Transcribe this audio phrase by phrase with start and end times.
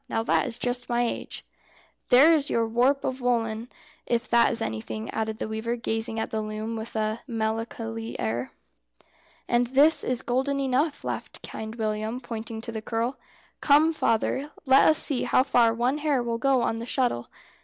[0.09, 1.45] Now that is just my age."
[2.09, 3.69] "There is your warp of woollen,
[4.07, 8.49] if that is anything," added the weaver, gazing at the loom with a melancholy air.
[9.47, 13.19] "And this is golden enough," laughed Kind William, pointing to the curl.
[13.59, 17.27] "Come, father, let us see how far one hair will go on the shuttle."